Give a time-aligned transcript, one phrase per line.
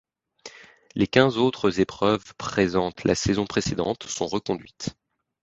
[0.95, 4.97] Les quinze autres épreuves présentes la saison précédente sont reconduites.